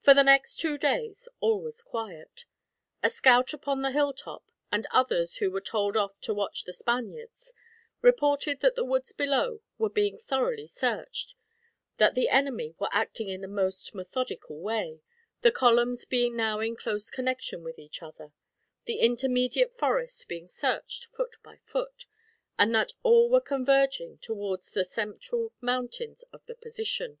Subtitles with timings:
[0.00, 2.46] For the next two days, all was quiet.
[3.02, 7.52] A scout upon the hilltop, and others who were told off to watch the Spaniards,
[8.00, 11.34] reported that the woods below were being thoroughly searched;
[11.98, 15.02] that the enemy were acting in the most methodical way,
[15.42, 18.32] the columns being now in close connection with each other,
[18.86, 22.06] the intermediate forest being searched foot by foot;
[22.58, 27.18] and that all were converging towards the central mountains of the position.